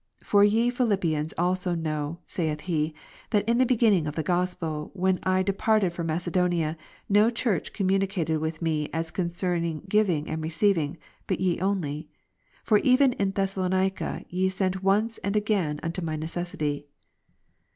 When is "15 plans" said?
1.09-1.33